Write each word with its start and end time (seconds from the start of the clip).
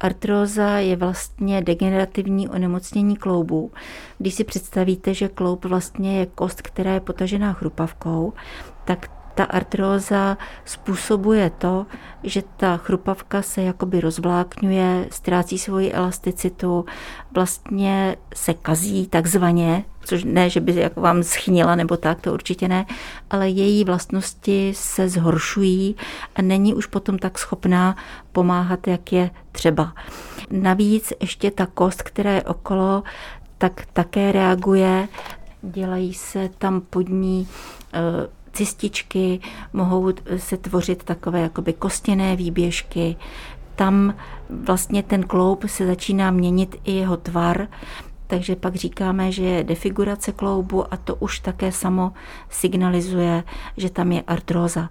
Artróza 0.00 0.78
je 0.78 0.96
vlastně 0.96 1.62
degenerativní 1.62 2.48
onemocnění 2.48 3.16
kloubů. 3.16 3.72
Když 4.18 4.34
si 4.34 4.44
představíte, 4.44 5.14
že 5.14 5.28
kloub 5.28 5.64
vlastně 5.64 6.18
je 6.18 6.26
kost, 6.26 6.62
která 6.62 6.92
je 6.94 7.00
potažená 7.00 7.52
chrupavkou, 7.52 8.32
tak 8.84 9.17
ta 9.38 9.44
artróza 9.44 10.38
způsobuje 10.64 11.50
to, 11.50 11.86
že 12.22 12.42
ta 12.56 12.76
chrupavka 12.76 13.42
se 13.42 13.62
jakoby 13.62 14.00
rozvlákňuje, 14.00 15.08
ztrácí 15.10 15.58
svoji 15.58 15.92
elasticitu, 15.92 16.84
vlastně 17.34 18.16
se 18.34 18.54
kazí 18.54 19.06
takzvaně, 19.06 19.84
což 20.04 20.24
ne, 20.24 20.50
že 20.50 20.60
by 20.60 20.74
jako 20.74 21.00
vám 21.00 21.22
schnila 21.22 21.74
nebo 21.74 21.96
tak, 21.96 22.20
to 22.20 22.32
určitě 22.32 22.68
ne, 22.68 22.86
ale 23.30 23.48
její 23.48 23.84
vlastnosti 23.84 24.72
se 24.76 25.08
zhoršují 25.08 25.96
a 26.36 26.42
není 26.42 26.74
už 26.74 26.86
potom 26.86 27.18
tak 27.18 27.38
schopná 27.38 27.96
pomáhat, 28.32 28.86
jak 28.86 29.12
je 29.12 29.30
třeba. 29.52 29.92
Navíc 30.50 31.12
ještě 31.20 31.50
ta 31.50 31.66
kost, 31.66 32.02
která 32.02 32.30
je 32.32 32.42
okolo, 32.42 33.02
tak 33.58 33.86
také 33.92 34.32
reaguje, 34.32 35.08
dělají 35.62 36.14
se 36.14 36.50
tam 36.58 36.80
pod 36.80 37.08
ní 37.08 37.48
cističky, 38.58 39.40
mohou 39.72 40.12
se 40.36 40.56
tvořit 40.56 41.04
takové 41.04 41.40
jakoby 41.40 41.72
kostěné 41.72 42.36
výběžky. 42.36 43.16
Tam 43.76 44.14
vlastně 44.50 45.02
ten 45.02 45.22
kloub 45.22 45.64
se 45.66 45.86
začíná 45.86 46.30
měnit 46.30 46.76
i 46.84 46.92
jeho 46.92 47.16
tvar, 47.16 47.68
takže 48.26 48.56
pak 48.56 48.74
říkáme, 48.74 49.32
že 49.32 49.44
je 49.44 49.64
defigurace 49.64 50.32
kloubu 50.32 50.94
a 50.94 50.96
to 50.96 51.14
už 51.14 51.38
také 51.40 51.72
samo 51.72 52.12
signalizuje, 52.50 53.44
že 53.76 53.90
tam 53.90 54.12
je 54.12 54.22
artróza. 54.22 54.90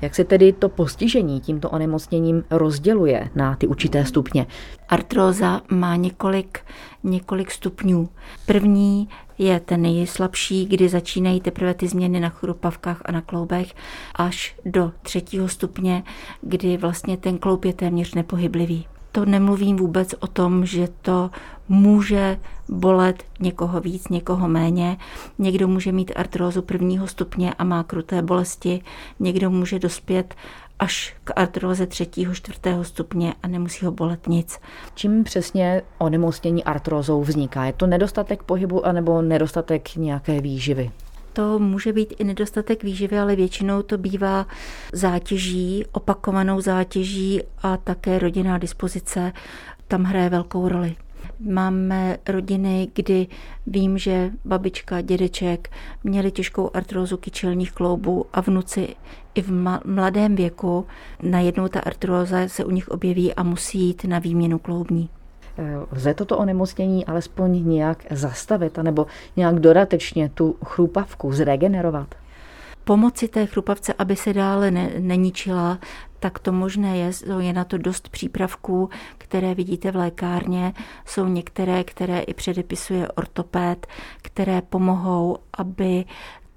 Jak 0.00 0.14
se 0.14 0.24
tedy 0.24 0.52
to 0.52 0.68
postižení 0.68 1.40
tímto 1.40 1.70
onemocněním 1.70 2.44
rozděluje 2.50 3.30
na 3.34 3.56
ty 3.56 3.66
určité 3.66 4.04
stupně? 4.04 4.46
Artróza 4.88 5.60
má 5.70 5.96
několik, 5.96 6.60
několik 7.02 7.50
stupňů. 7.50 8.08
První 8.46 9.08
je 9.38 9.60
ten 9.60 9.82
nejslabší, 9.82 10.66
kdy 10.66 10.88
začínají 10.88 11.40
teprve 11.40 11.74
ty 11.74 11.88
změny 11.88 12.20
na 12.20 12.28
chrupavkách 12.28 13.02
a 13.04 13.12
na 13.12 13.20
kloubech, 13.20 13.74
až 14.14 14.56
do 14.64 14.92
třetího 15.02 15.48
stupně, 15.48 16.02
kdy 16.40 16.76
vlastně 16.76 17.16
ten 17.16 17.38
kloub 17.38 17.64
je 17.64 17.72
téměř 17.72 18.14
nepohyblivý. 18.14 18.86
To 19.12 19.24
nemluvím 19.24 19.76
vůbec 19.76 20.14
o 20.20 20.26
tom, 20.26 20.66
že 20.66 20.88
to 21.02 21.30
může 21.68 22.38
bolet 22.68 23.22
někoho 23.40 23.80
víc, 23.80 24.08
někoho 24.08 24.48
méně. 24.48 24.96
Někdo 25.38 25.68
může 25.68 25.92
mít 25.92 26.12
artrózu 26.16 26.62
prvního 26.62 27.06
stupně 27.06 27.54
a 27.54 27.64
má 27.64 27.82
kruté 27.82 28.22
bolesti, 28.22 28.80
někdo 29.20 29.50
může 29.50 29.78
dospět 29.78 30.34
až 30.78 31.16
k 31.24 31.32
artróze 31.36 31.86
třetího, 31.86 32.34
čtvrtého 32.34 32.84
stupně 32.84 33.34
a 33.42 33.48
nemusí 33.48 33.86
ho 33.86 33.92
bolet 33.92 34.28
nic. 34.28 34.58
Čím 34.94 35.24
přesně 35.24 35.82
onemocnění 35.98 36.64
artrózou 36.64 37.22
vzniká? 37.22 37.64
Je 37.64 37.72
to 37.72 37.86
nedostatek 37.86 38.42
pohybu 38.42 38.86
anebo 38.86 39.22
nedostatek 39.22 39.96
nějaké 39.96 40.40
výživy? 40.40 40.90
To 41.32 41.58
může 41.58 41.92
být 41.92 42.14
i 42.18 42.24
nedostatek 42.24 42.82
výživy, 42.82 43.18
ale 43.18 43.36
většinou 43.36 43.82
to 43.82 43.98
bývá 43.98 44.46
zátěží, 44.92 45.84
opakovanou 45.92 46.60
zátěží 46.60 47.42
a 47.62 47.76
také 47.76 48.18
rodinná 48.18 48.58
dispozice 48.58 49.32
tam 49.88 50.04
hraje 50.04 50.28
velkou 50.28 50.68
roli. 50.68 50.96
Máme 51.40 52.18
rodiny, 52.28 52.88
kdy 52.94 53.26
vím, 53.66 53.98
že 53.98 54.30
babička, 54.44 55.00
dědeček 55.00 55.70
měli 56.04 56.30
těžkou 56.30 56.70
artrózu 56.74 57.16
kyčelních 57.16 57.72
kloubů 57.72 58.26
a 58.32 58.40
vnuci 58.40 58.96
i 59.34 59.42
v 59.42 59.50
mladém 59.84 60.36
věku 60.36 60.86
najednou 61.22 61.68
ta 61.68 61.80
artróza 61.80 62.48
se 62.48 62.64
u 62.64 62.70
nich 62.70 62.88
objeví 62.88 63.34
a 63.34 63.42
musí 63.42 63.80
jít 63.80 64.04
na 64.04 64.18
výměnu 64.18 64.58
kloubní. 64.58 65.08
Lze 65.92 66.14
toto 66.14 66.38
onemocnění 66.38 67.06
alespoň 67.06 67.68
nějak 67.68 68.04
zastavit, 68.10 68.78
anebo 68.78 69.06
nějak 69.36 69.60
dodatečně 69.60 70.28
tu 70.34 70.56
chrupavku 70.64 71.32
zregenerovat? 71.32 72.14
Pomoci 72.88 73.28
té 73.28 73.46
chrupavce, 73.46 73.94
aby 73.98 74.16
se 74.16 74.32
dále 74.32 74.70
ne, 74.70 74.92
neničila, 74.98 75.78
tak 76.20 76.38
to 76.38 76.52
možné 76.52 76.96
je, 76.96 77.10
je 77.38 77.52
na 77.52 77.64
to 77.64 77.78
dost 77.78 78.08
přípravků, 78.08 78.90
které 79.18 79.54
vidíte 79.54 79.90
v 79.90 79.96
lékárně. 79.96 80.72
Jsou 81.04 81.26
některé, 81.26 81.84
které 81.84 82.20
i 82.20 82.34
předepisuje 82.34 83.08
ortopéd, 83.08 83.86
které 84.22 84.62
pomohou, 84.62 85.38
aby 85.52 86.04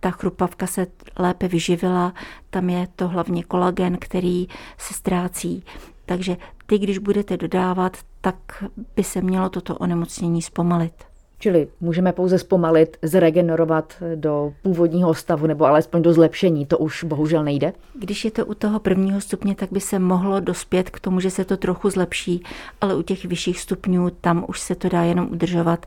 ta 0.00 0.10
chrupavka 0.10 0.66
se 0.66 0.86
lépe 1.18 1.48
vyživila. 1.48 2.14
Tam 2.50 2.70
je 2.70 2.88
to 2.96 3.08
hlavně 3.08 3.44
kolagen, 3.44 3.96
který 4.00 4.46
se 4.78 4.94
ztrácí. 4.94 5.64
Takže 6.06 6.36
ty, 6.66 6.78
když 6.78 6.98
budete 6.98 7.36
dodávat, 7.36 7.96
tak 8.20 8.64
by 8.96 9.04
se 9.04 9.20
mělo 9.20 9.48
toto 9.48 9.76
onemocnění 9.76 10.42
zpomalit. 10.42 11.09
Čili 11.42 11.68
můžeme 11.80 12.12
pouze 12.12 12.38
zpomalit, 12.38 12.96
zregenerovat 13.02 13.94
do 14.14 14.52
původního 14.62 15.14
stavu 15.14 15.46
nebo 15.46 15.66
alespoň 15.66 16.02
do 16.02 16.12
zlepšení. 16.12 16.66
To 16.66 16.78
už 16.78 17.04
bohužel 17.04 17.44
nejde. 17.44 17.72
Když 17.94 18.24
je 18.24 18.30
to 18.30 18.46
u 18.46 18.54
toho 18.54 18.80
prvního 18.80 19.20
stupně, 19.20 19.54
tak 19.54 19.72
by 19.72 19.80
se 19.80 19.98
mohlo 19.98 20.40
dospět 20.40 20.90
k 20.90 21.00
tomu, 21.00 21.20
že 21.20 21.30
se 21.30 21.44
to 21.44 21.56
trochu 21.56 21.90
zlepší, 21.90 22.42
ale 22.80 22.94
u 22.94 23.02
těch 23.02 23.24
vyšších 23.24 23.60
stupňů 23.60 24.10
tam 24.10 24.44
už 24.48 24.60
se 24.60 24.74
to 24.74 24.88
dá 24.88 25.02
jenom 25.02 25.28
udržovat 25.32 25.86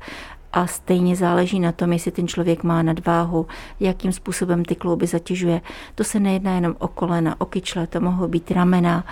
a 0.54 0.68
stejně 0.68 1.16
záleží 1.16 1.60
na 1.60 1.72
tom, 1.72 1.94
jestli 1.94 2.12
ten 2.12 2.28
člověk 2.28 2.64
má 2.64 2.82
nadváhu, 2.82 3.48
jakým 3.80 4.12
způsobem 4.12 4.66
ty 4.66 4.76
klouby 4.76 5.08
zatěžuje. 5.08 5.62
To 5.96 6.04
se 6.04 6.20
nejedná 6.20 6.56
jenom 6.56 6.76
o 6.80 6.88
kolena, 6.88 7.42
o 7.42 7.46
kyčle, 7.46 7.88
to 7.88 8.02
mohou 8.02 8.28
být 8.28 8.52
ramena 8.52 9.06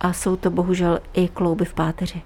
a 0.00 0.12
jsou 0.12 0.36
to 0.36 0.50
bohužel 0.50 0.98
i 1.12 1.28
klouby 1.28 1.64
v 1.64 1.74
páteři. 1.74 2.22